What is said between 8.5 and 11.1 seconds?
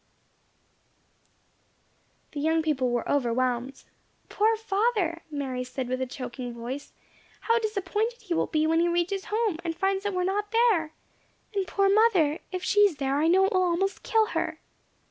when he reaches home, and finds that we are not there!